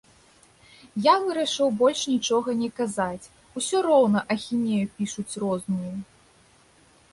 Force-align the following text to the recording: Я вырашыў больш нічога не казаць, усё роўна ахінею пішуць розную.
Я 1.07 1.11
вырашыў 1.25 1.69
больш 1.81 2.01
нічога 2.13 2.49
не 2.63 2.69
казаць, 2.81 3.29
усё 3.63 3.77
роўна 3.89 4.19
ахінею 4.37 4.83
пішуць 4.97 5.33
розную. 5.47 5.93